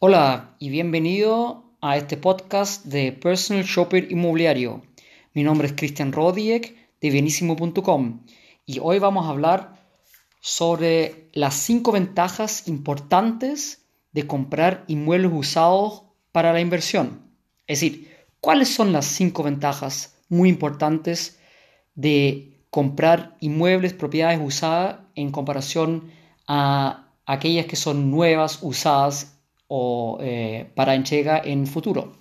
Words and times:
Hola 0.00 0.54
y 0.60 0.70
bienvenido 0.70 1.72
a 1.80 1.96
este 1.96 2.16
podcast 2.16 2.84
de 2.84 3.10
Personal 3.10 3.64
Shopper 3.64 4.12
Inmobiliario. 4.12 4.82
Mi 5.34 5.42
nombre 5.42 5.66
es 5.66 5.72
Cristian 5.72 6.12
Rodiek 6.12 6.72
de 7.00 7.10
bienísimo.com 7.10 8.20
y 8.64 8.78
hoy 8.78 9.00
vamos 9.00 9.26
a 9.26 9.30
hablar 9.30 9.82
sobre 10.40 11.28
las 11.32 11.54
cinco 11.54 11.90
ventajas 11.90 12.68
importantes 12.68 13.86
de 14.12 14.24
comprar 14.28 14.84
inmuebles 14.86 15.32
usados 15.34 16.04
para 16.30 16.52
la 16.52 16.60
inversión. 16.60 17.20
Es 17.66 17.80
decir, 17.80 18.08
¿cuáles 18.40 18.68
son 18.68 18.92
las 18.92 19.04
cinco 19.04 19.42
ventajas 19.42 20.14
muy 20.28 20.48
importantes 20.48 21.40
de 21.96 22.62
comprar 22.70 23.36
inmuebles, 23.40 23.94
propiedades 23.94 24.38
usadas 24.40 25.00
en 25.16 25.32
comparación 25.32 26.12
a 26.46 27.08
aquellas 27.26 27.66
que 27.66 27.74
son 27.74 28.12
nuevas, 28.12 28.60
usadas 28.62 29.37
o 29.68 30.18
eh, 30.20 30.70
para 30.74 30.94
entrega 30.94 31.40
en 31.44 31.66
futuro. 31.66 32.14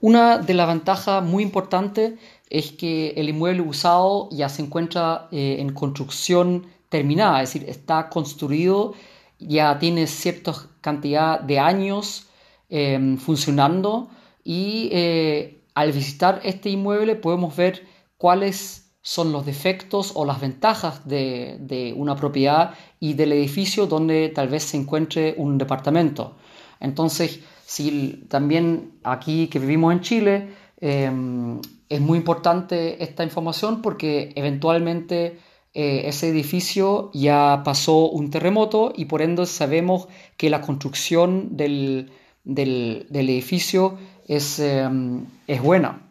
Una 0.00 0.38
de 0.38 0.54
las 0.54 0.68
ventajas 0.68 1.22
muy 1.22 1.42
importantes 1.42 2.14
es 2.50 2.72
que 2.72 3.10
el 3.16 3.28
inmueble 3.28 3.62
usado 3.62 4.28
ya 4.30 4.48
se 4.48 4.62
encuentra 4.62 5.28
eh, 5.32 5.56
en 5.58 5.72
construcción 5.72 6.66
terminada, 6.88 7.42
es 7.42 7.52
decir, 7.52 7.68
está 7.68 8.08
construido, 8.08 8.94
ya 9.38 9.78
tiene 9.78 10.06
cierta 10.06 10.52
cantidad 10.80 11.40
de 11.40 11.58
años 11.58 12.28
em, 12.68 13.18
funcionando 13.18 14.08
y 14.44 14.88
eh, 14.92 15.62
al 15.74 15.92
visitar 15.92 16.40
este 16.44 16.70
inmueble 16.70 17.16
podemos 17.16 17.56
ver 17.56 17.86
cuáles 18.16 18.85
son 19.06 19.30
los 19.30 19.46
defectos 19.46 20.10
o 20.16 20.24
las 20.24 20.40
ventajas 20.40 21.06
de, 21.06 21.94
una 21.96 22.16
propiedad 22.16 22.74
y 22.98 23.14
del 23.14 23.30
edificio 23.30 23.86
donde 23.86 24.30
tal 24.30 24.48
vez 24.48 24.64
se 24.64 24.76
encuentre 24.76 25.32
un 25.38 25.58
departamento. 25.58 26.34
Entonces, 26.80 27.38
si 27.64 28.24
también 28.28 28.98
aquí 29.04 29.46
que 29.46 29.60
vivimos 29.60 29.92
en 29.92 30.00
Chile, 30.00 30.48
em, 30.80 31.60
es 31.88 32.00
muy 32.00 32.18
importante 32.18 33.00
esta 33.00 33.22
información 33.22 33.80
porque 33.80 34.32
eventualmente 34.34 35.38
eh, 35.72 36.08
ese 36.08 36.28
edificio 36.28 37.12
ya 37.14 37.62
pasó 37.64 38.10
un 38.10 38.30
terremoto 38.30 38.92
y 38.96 39.04
por 39.04 39.22
ende 39.22 39.46
sabemos 39.46 40.08
que 40.36 40.50
la 40.50 40.62
construcción 40.62 41.56
del, 41.56 42.10
edificio 42.44 43.98
es, 44.26 44.58
em, 44.58 45.26
es 45.46 45.62
buena. 45.62 46.05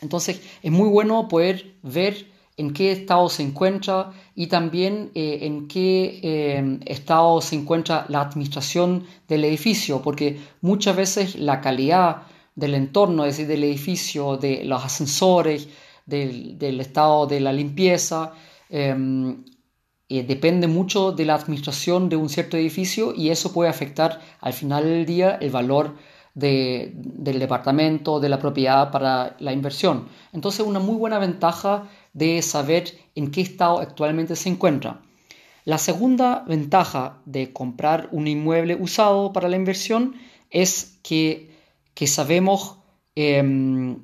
Entonces 0.00 0.40
es 0.62 0.72
muy 0.72 0.88
bueno 0.88 1.28
poder 1.28 1.76
ver 1.82 2.26
en 2.56 2.72
qué 2.72 2.92
estado 2.92 3.28
se 3.28 3.42
encuentra 3.42 4.12
y 4.34 4.46
también 4.46 5.10
eh, 5.14 5.40
en 5.42 5.66
qué 5.66 6.20
eh, 6.22 6.78
estado 6.86 7.40
se 7.40 7.56
encuentra 7.56 8.06
la 8.08 8.20
administración 8.20 9.04
del 9.26 9.44
edificio, 9.44 10.02
porque 10.02 10.40
muchas 10.60 10.96
veces 10.96 11.34
la 11.36 11.60
calidad 11.60 12.22
del 12.54 12.74
entorno, 12.74 13.24
es 13.24 13.36
decir, 13.36 13.48
del 13.48 13.64
edificio, 13.64 14.36
de 14.36 14.64
los 14.64 14.84
ascensores, 14.84 15.68
del, 16.06 16.80
estado 16.80 17.26
de 17.26 17.40
la 17.40 17.52
limpieza, 17.52 18.34
em, 18.70 19.44
eh, 20.08 20.22
depende 20.22 20.68
mucho 20.68 21.12
de 21.12 21.24
la 21.24 21.34
administración 21.34 22.08
de 22.08 22.16
un 22.16 22.28
cierto 22.28 22.56
edificio 22.56 23.14
y 23.16 23.30
eso 23.30 23.52
puede 23.52 23.70
afectar 23.70 24.20
al 24.40 24.52
final 24.52 24.84
del 24.84 25.06
día 25.06 25.38
el 25.40 25.50
valor 25.50 25.96
del 26.34 27.38
departamento, 27.38 28.18
de 28.18 28.28
la 28.28 28.38
propiedad 28.38 28.90
para 28.90 29.36
la 29.38 29.52
inversión. 29.52 30.08
Entonces, 30.32 30.66
una 30.66 30.80
muy 30.80 30.96
buena 30.96 31.18
ventaja 31.18 31.88
de 32.12 32.42
saber 32.42 32.84
en 33.14 33.30
qué 33.30 33.40
estado 33.40 33.78
actualmente 33.78 34.34
se 34.34 34.48
encuentra. 34.48 35.00
La 35.64 35.78
segunda 35.78 36.44
ventaja 36.46 37.18
de 37.24 37.52
comprar 37.52 38.08
un 38.12 38.26
inmueble 38.26 38.74
usado 38.74 39.32
para 39.32 39.48
la 39.48 39.56
inversión 39.56 40.14
es 40.50 40.98
que, 41.02 41.50
sabemos 42.06 42.78
em, 43.14 43.98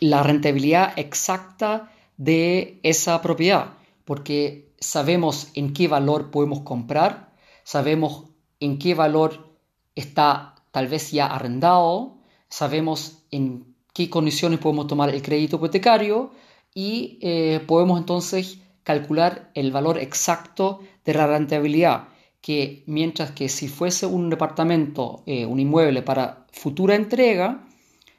la 0.00 0.22
rentabilidad 0.22 0.92
exacta 0.98 1.90
de 2.18 2.78
esa 2.82 3.22
propiedad, 3.22 3.74
porque 4.04 4.68
sabemos 4.80 5.48
en 5.54 5.72
qué 5.72 5.88
valor 5.88 6.30
podemos 6.30 6.60
comprar, 6.60 7.32
sabemos 7.64 8.24
en 8.60 8.78
qué 8.78 8.94
valor 8.94 9.56
está 9.94 10.56
tal 10.70 10.88
vez 10.88 11.10
ya 11.10 11.26
arrendado, 11.26 12.18
sabemos 12.48 13.24
en 13.30 13.74
qué 13.92 14.08
condiciones 14.08 14.60
podemos 14.60 14.86
tomar 14.86 15.10
el 15.10 15.22
crédito 15.22 15.56
hipotecario 15.56 16.30
y 16.74 17.18
eh, 17.22 17.60
podemos 17.66 17.98
entonces 17.98 18.58
calcular 18.84 19.50
el 19.54 19.72
valor 19.72 19.98
exacto 19.98 20.80
de 21.04 21.14
la 21.14 21.26
rentabilidad, 21.26 22.08
que 22.40 22.84
mientras 22.86 23.32
que 23.32 23.48
si 23.48 23.68
fuese 23.68 24.06
un 24.06 24.30
departamento, 24.30 25.22
eh, 25.26 25.44
un 25.44 25.60
inmueble 25.60 26.02
para 26.02 26.46
futura 26.52 26.94
entrega, 26.94 27.66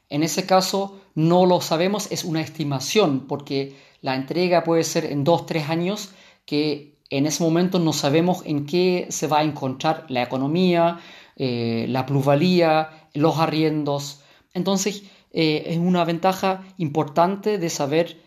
en 0.08 0.22
ese 0.22 0.46
caso 0.46 1.00
no 1.14 1.46
lo 1.46 1.60
sabemos, 1.60 2.10
es 2.12 2.24
una 2.24 2.40
estimación, 2.40 3.26
porque 3.26 3.76
la 4.02 4.14
entrega 4.14 4.62
puede 4.62 4.84
ser 4.84 5.06
en 5.06 5.24
dos, 5.24 5.46
tres 5.46 5.68
años, 5.68 6.10
que 6.44 6.99
en 7.10 7.26
ese 7.26 7.42
momento 7.42 7.80
no 7.80 7.92
sabemos 7.92 8.42
en 8.46 8.66
qué 8.66 9.06
se 9.10 9.26
va 9.26 9.40
a 9.40 9.44
encontrar 9.44 10.06
la 10.08 10.22
economía, 10.22 11.00
eh, 11.36 11.86
la 11.88 12.06
plusvalía, 12.06 13.08
los 13.14 13.38
arriendos. 13.38 14.22
Entonces, 14.54 15.02
eh, 15.32 15.64
es 15.66 15.78
una 15.78 16.04
ventaja 16.04 16.62
importante 16.78 17.58
de 17.58 17.68
saber 17.68 18.20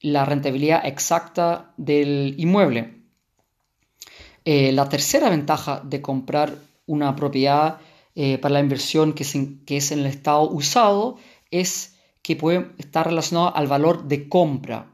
la 0.00 0.24
rentabilidad 0.24 0.86
exacta 0.86 1.72
del 1.76 2.34
inmueble. 2.38 3.02
Eh, 4.46 4.72
la 4.72 4.88
tercera 4.88 5.28
ventaja 5.28 5.82
de 5.84 6.02
comprar 6.02 6.54
una 6.86 7.14
propiedad 7.16 7.78
para 8.40 8.52
la 8.52 8.60
inversión 8.60 9.12
que, 9.12 9.24
que, 9.66 9.78
es 9.78 9.90
en 9.90 9.98
el 9.98 10.06
estado 10.06 10.48
usado 10.48 11.16
es 11.50 11.96
que 12.22 12.36
puede 12.36 12.70
estar 12.78 13.04
relacionado 13.06 13.56
al 13.56 13.66
valor 13.66 14.04
de 14.04 14.28
compra. 14.28 14.93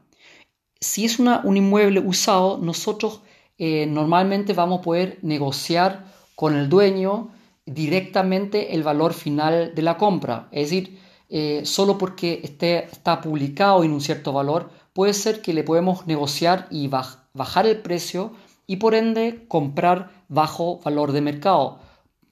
Si 0.81 1.05
es 1.05 1.19
una, 1.19 1.41
un 1.43 1.57
inmueble 1.57 1.99
usado, 1.99 2.57
nosotros 2.57 3.21
normalmente 3.59 4.53
vamos 4.53 4.79
a 4.79 4.81
poder 4.81 5.19
negociar 5.21 6.05
con 6.33 6.55
el 6.55 6.67
dueño 6.67 7.29
directamente 7.67 8.73
el 8.73 8.81
valor 8.81 9.13
final 9.13 9.75
de 9.75 9.81
la 9.83 9.97
compra. 9.97 10.47
Es 10.51 10.71
decir, 10.71 10.99
eh, 11.29 11.61
solo 11.65 11.97
porque 11.97 12.41
esté, 12.43 12.85
está 12.85 13.21
publicado 13.21 13.83
en 13.83 13.91
un 13.91 14.01
cierto 14.01 14.33
valor, 14.33 14.69
puede 14.93 15.13
ser 15.13 15.41
que 15.41 15.53
le 15.53 15.63
podemos 15.63 16.07
negociar 16.07 16.67
y 16.69 16.87
bajar 16.87 17.67
el 17.67 17.77
precio 17.77 18.31
y 18.67 18.77
por 18.77 18.95
ende 18.95 19.45
comprar 19.47 20.11
bajo 20.27 20.79
valor 20.79 21.11
de 21.11 21.21
mercado. 21.21 21.79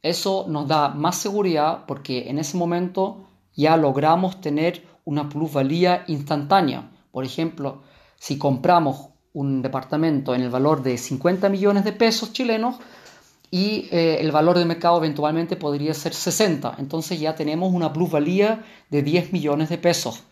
Eso 0.02 0.46
nos 0.48 0.68
da 0.68 0.90
más 0.90 1.18
seguridad 1.18 1.86
porque 1.88 2.30
en 2.30 2.40
ese 2.40 2.58
momento 2.58 3.28
ya 3.56 3.78
logramos 3.78 4.42
tener 4.42 4.86
una 5.06 5.30
plusvalía 5.30 6.04
instantánea. 6.08 6.90
Por 7.12 7.26
ejemplo, 7.26 7.82
si 8.20 8.38
compramos 8.38 9.10
un 9.34 9.62
departamento 9.62 10.36
en 10.36 10.42
el 10.42 10.50
valor 10.50 10.84
de 10.84 10.98
50 10.98 11.50
millones 11.50 11.84
de 11.84 11.94
pesos 11.94 12.34
chilenos, 12.34 12.76
y 13.52 13.88
eh, 13.92 14.18
el 14.20 14.32
valor 14.32 14.60
de 14.60 14.66
mercado 14.66 14.98
eventualmente 14.98 15.56
podría 15.56 15.94
ser 15.94 16.14
60. 16.14 16.76
Entonces 16.78 17.20
ya 17.20 17.34
tenemos 17.36 17.74
una 17.74 17.92
plusvalía 17.94 18.64
de 18.90 19.02
10 19.02 19.34
millones 19.34 19.70
de 19.70 19.80
pesos. 19.80 20.24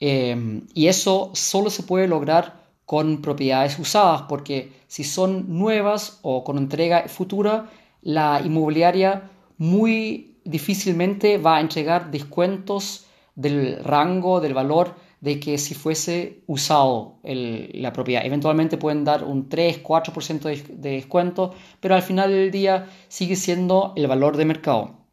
Eh, 0.00 0.62
y 0.74 0.88
eso 0.88 1.30
solo 1.32 1.70
se 1.70 1.84
puede 1.84 2.06
lograr 2.06 2.64
con 2.84 3.22
propiedades 3.22 3.78
usadas, 3.78 4.22
porque 4.28 4.72
si 4.88 5.04
son 5.04 5.58
nuevas 5.58 6.18
o 6.22 6.44
con 6.44 6.58
entrega 6.58 7.08
futura, 7.08 7.70
la 8.02 8.42
inmobiliaria 8.44 9.30
muy 9.56 10.36
difícilmente 10.44 11.38
va 11.38 11.56
a 11.56 11.60
entregar 11.60 12.10
descuentos 12.10 13.06
del 13.34 13.82
rango, 13.82 14.42
del 14.42 14.52
valor 14.52 14.94
de 15.24 15.40
que 15.40 15.56
si 15.56 15.74
fuese 15.74 16.42
usado 16.46 17.18
la 17.22 17.94
propiedad. 17.94 18.26
Eventualmente 18.26 18.76
pueden 18.76 19.04
dar 19.04 19.24
un 19.24 19.48
3-4% 19.48 20.40
de, 20.42 20.56
de 20.68 20.90
descuento, 20.90 21.54
pero 21.80 21.94
al 21.94 22.02
final 22.02 22.30
del 22.30 22.50
día 22.50 22.90
sigue 23.08 23.34
siendo 23.34 23.94
el 23.96 24.06
valor 24.06 24.36
de 24.36 24.44
mercado. 24.44 25.06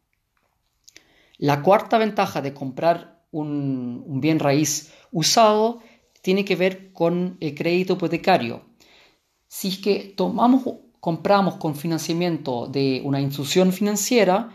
La 1.38 1.62
cuarta 1.62 1.96
ventaja 1.96 2.42
de 2.42 2.52
comprar 2.52 3.24
un, 3.30 4.20
bien 4.20 4.38
raíz 4.38 4.92
usado 5.10 5.80
tiene 6.20 6.44
que 6.44 6.56
ver 6.56 6.92
con 6.92 7.38
el 7.40 7.54
crédito 7.54 7.94
hipotecario. 7.94 8.66
Si 9.48 9.68
es 9.68 9.78
que 9.78 10.12
tomamos, 10.14 10.62
compramos 11.00 11.56
con 11.56 11.74
financiamiento 11.74 12.66
de 12.66 13.00
una 13.02 13.20
institución 13.22 13.72
financiera, 13.72 14.50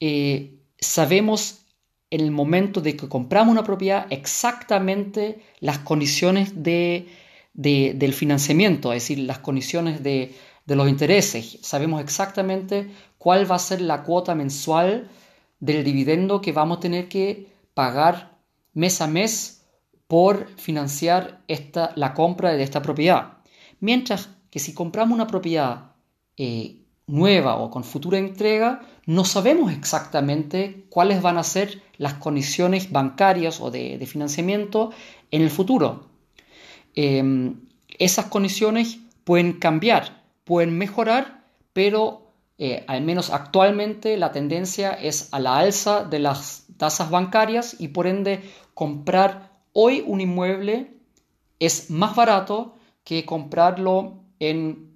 eh, 0.00 0.62
sabemos 0.80 1.61
en 2.12 2.20
el 2.20 2.30
momento 2.30 2.82
de 2.82 2.94
que 2.94 3.08
compramos 3.08 3.52
una 3.52 3.64
propiedad 3.64 4.06
exactamente 4.10 5.40
las 5.60 5.78
condiciones 5.78 6.62
de, 6.62 7.08
del 7.54 8.12
financiamiento, 8.12 8.92
es 8.92 9.02
decir, 9.02 9.20
las 9.20 9.38
condiciones 9.38 10.02
de, 10.02 10.34
los 10.66 10.90
intereses. 10.90 11.58
Sabemos 11.62 12.02
exactamente 12.02 12.90
cuál 13.16 13.50
va 13.50 13.56
a 13.56 13.58
ser 13.58 13.80
la 13.80 14.02
cuota 14.02 14.34
mensual 14.34 15.08
del 15.58 15.84
dividendo 15.84 16.42
que 16.42 16.52
vamos 16.52 16.76
a 16.76 16.80
tener 16.80 17.08
que 17.08 17.48
pagar 17.72 18.36
mes 18.74 19.00
a 19.00 19.06
mes 19.06 19.64
por 20.06 20.48
financiar 20.58 21.40
esta, 21.48 21.92
la 21.96 22.12
compra 22.12 22.52
de 22.52 22.62
esta 22.62 22.82
propiedad. 22.82 23.38
Mientras 23.80 24.28
que 24.50 24.58
si 24.58 24.74
compramos 24.74 25.14
una 25.14 25.26
propiedad 25.26 25.92
eh, 26.36 26.81
nueva 27.12 27.56
o 27.56 27.70
con 27.70 27.84
futura 27.84 28.16
entrega, 28.16 28.80
no 29.04 29.26
sabemos 29.26 29.70
exactamente 29.70 30.86
cuáles 30.88 31.20
van 31.20 31.36
a 31.36 31.44
ser 31.44 31.82
las 31.98 32.14
condiciones 32.14 32.90
bancarias 32.90 33.60
o 33.60 33.70
de, 33.70 34.02
financiamiento 34.06 34.92
en 35.30 35.42
el 35.42 35.50
futuro. 35.50 36.06
Em, 36.94 37.66
esas 37.98 38.26
condiciones 38.26 38.98
pueden 39.24 39.52
cambiar, 39.58 40.24
pueden 40.44 40.78
mejorar, 40.78 41.44
pero 41.74 42.32
eh, 42.56 42.82
al 42.88 43.02
menos 43.02 43.28
actualmente 43.28 44.16
la 44.16 44.32
tendencia 44.32 44.92
es 44.92 45.28
a 45.32 45.38
la 45.38 45.58
alza 45.58 46.04
de 46.04 46.18
las 46.18 46.64
tasas 46.78 47.10
bancarias 47.10 47.76
y 47.78 47.88
por 47.88 48.06
ende 48.06 48.40
comprar 48.72 49.52
hoy 49.74 50.02
un 50.06 50.22
inmueble 50.22 50.94
es 51.58 51.90
más 51.90 52.16
barato 52.16 52.74
que 53.04 53.26
comprarlo 53.26 54.24
en 54.38 54.91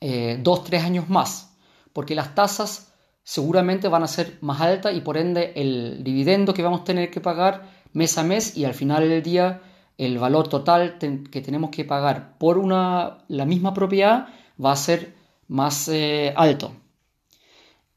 eh, 0.00 0.38
dos, 0.40 0.64
tres 0.64 0.82
años 0.84 1.08
más, 1.08 1.56
porque 1.92 2.14
las 2.14 2.34
tasas 2.34 2.92
seguramente 3.22 3.88
van 3.88 4.02
a 4.02 4.08
ser 4.08 4.38
más 4.40 4.60
altas 4.60 4.94
y 4.94 5.00
por 5.02 5.16
ende 5.16 5.52
el 5.56 6.02
dividendo 6.02 6.54
que 6.54 6.62
vamos 6.62 6.80
a 6.80 6.84
tener 6.84 7.10
que 7.10 7.20
pagar 7.20 7.70
mes 7.92 8.16
a 8.18 8.22
mes 8.22 8.56
y 8.56 8.64
al 8.64 8.74
final 8.74 9.08
del 9.08 9.22
día 9.22 9.62
el 9.98 10.18
valor 10.18 10.48
total 10.48 10.98
que 10.98 11.40
tenemos 11.42 11.70
que 11.70 11.84
pagar 11.84 12.38
por 12.38 12.56
una, 12.56 13.18
la 13.28 13.44
misma 13.44 13.74
propiedad 13.74 14.28
va 14.62 14.72
a 14.72 14.76
ser 14.76 15.14
más 15.48 15.88
eh, 15.88 16.32
alto. 16.36 16.72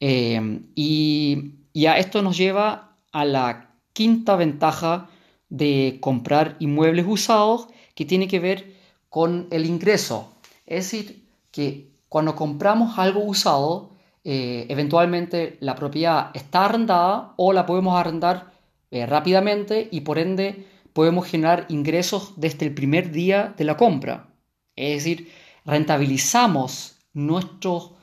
Eh, 0.02 0.60
y 0.76 1.54
ya 1.74 1.98
esto 1.98 2.22
nos 2.22 2.36
lleva 2.36 2.98
a 3.14 3.24
la 3.24 3.76
quinta 3.94 4.36
ventaja 4.36 5.10
de 5.48 6.00
comprar 6.02 6.58
inmuebles 6.60 7.06
usados 7.08 7.68
que 7.96 8.04
tiene 8.04 8.28
que 8.28 8.40
ver 8.40 8.76
con 9.10 9.48
el 9.52 9.66
ingreso. 9.66 10.34
Es 10.66 10.92
decir, 10.92 11.24
que 11.52 11.93
cuando 12.14 12.36
compramos 12.36 13.00
algo 13.00 13.24
usado, 13.24 13.90
eh, 14.24 14.68
eventualmente 14.70 15.58
la 15.62 15.74
propiedad 15.74 16.30
está 16.36 16.66
arrendada 16.66 17.34
o 17.38 17.54
la 17.54 17.66
podemos 17.66 18.00
arrendar 18.00 18.54
eh, 18.92 19.08
rápidamente 19.08 19.88
y 19.90 20.02
por 20.02 20.20
ende 20.20 20.68
podemos 20.94 21.26
generar 21.26 21.66
ingresos 21.70 22.34
desde 22.36 22.68
el 22.68 22.76
primer 22.76 23.12
día 23.12 23.56
de 23.58 23.64
la 23.64 23.78
compra. 23.78 24.28
Es 24.76 25.04
decir, 25.04 25.32
rentabilizamos 25.66 27.00
nuestros, 27.14 27.94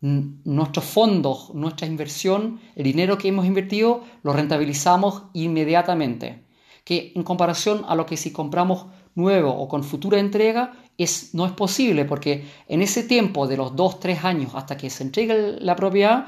nuestros 0.00 0.86
fondos, 0.86 1.50
nuestra 1.52 1.86
inversión, 1.86 2.60
el 2.74 2.84
dinero 2.84 3.18
que 3.18 3.28
hemos 3.28 3.44
invertido, 3.44 4.02
lo 4.22 4.32
rentabilizamos 4.32 5.24
inmediatamente. 5.34 6.46
Que 6.84 7.12
en 7.14 7.22
comparación 7.22 7.84
a 7.86 7.94
lo 7.96 8.06
que 8.06 8.16
si 8.16 8.32
compramos 8.32 8.86
nuevo 9.14 9.52
o 9.52 9.68
con 9.68 9.84
futura 9.84 10.18
entrega 10.18 10.72
es, 10.98 11.32
no 11.32 11.46
es 11.46 11.52
posible 11.52 12.04
porque 12.04 12.44
en 12.68 12.82
ese 12.82 13.04
tiempo 13.04 13.46
de 13.46 13.56
los 13.56 13.72
2-3 13.72 14.24
años 14.24 14.52
hasta 14.54 14.76
que 14.76 14.90
se 14.90 15.04
entregue 15.04 15.56
la 15.60 15.76
propiedad, 15.76 16.26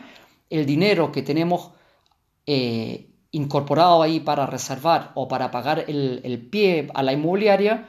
el 0.48 0.64
dinero 0.64 1.12
que 1.12 1.22
tenemos 1.22 1.70
eh, 2.46 3.08
incorporado 3.32 4.02
ahí 4.02 4.20
para 4.20 4.46
reservar 4.46 5.10
o 5.14 5.28
para 5.28 5.50
pagar 5.50 5.84
el, 5.88 6.20
el 6.24 6.38
pie 6.38 6.88
a 6.94 7.02
la 7.02 7.12
inmobiliaria 7.12 7.86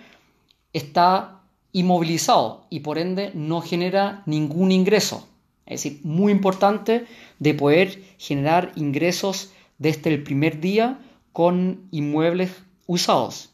está 0.73 1.41
inmovilizado 1.71 2.65
y 2.69 2.81
por 2.81 2.97
ende 2.97 3.31
no 3.33 3.61
genera 3.61 4.23
ningún 4.25 4.71
ingreso. 4.71 5.27
Es 5.65 5.83
decir, 5.83 6.01
muy 6.03 6.31
importante 6.31 7.05
de 7.39 7.53
poder 7.53 8.03
generar 8.17 8.71
ingresos 8.75 9.53
desde 9.77 10.09
el 10.09 10.23
primer 10.23 10.59
día 10.59 10.99
con 11.31 11.87
inmuebles 11.91 12.51
usados. 12.87 13.51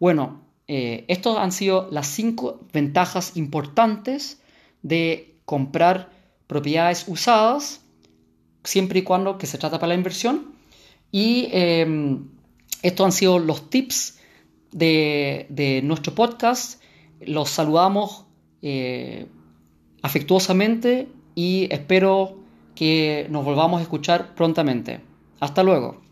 Bueno, 0.00 0.43
eh, 0.66 1.04
estos 1.08 1.38
han 1.38 1.52
sido 1.52 1.88
las 1.90 2.06
cinco 2.06 2.60
ventajas 2.72 3.36
importantes 3.36 4.40
de 4.82 5.36
comprar 5.44 6.10
propiedades 6.46 7.04
usadas, 7.08 7.82
siempre 8.62 9.00
y 9.00 9.02
cuando 9.02 9.38
que 9.38 9.46
se 9.46 9.58
trata 9.58 9.78
para 9.78 9.88
la 9.88 9.94
inversión. 9.94 10.54
Y 11.10 11.48
em, 11.52 12.28
estos 12.82 13.04
han 13.04 13.12
sido 13.12 13.38
los 13.38 13.70
tips 13.70 14.18
de, 14.72 15.80
nuestro 15.84 16.14
podcast. 16.14 16.82
Los 17.20 17.50
saludamos 17.50 18.26
eh, 18.62 19.26
afectuosamente 20.02 21.08
y 21.34 21.68
espero 21.70 22.38
que 22.74 23.26
nos 23.30 23.44
volvamos 23.44 23.80
a 23.80 23.82
escuchar 23.82 24.34
prontamente. 24.34 25.00
Hasta 25.40 25.62
luego. 25.62 26.03